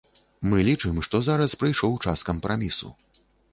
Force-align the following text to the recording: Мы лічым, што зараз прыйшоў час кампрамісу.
Мы 0.53 0.63
лічым, 0.69 0.95
што 1.09 1.21
зараз 1.27 1.55
прыйшоў 1.65 1.95
час 2.07 2.27
кампрамісу. 2.33 2.93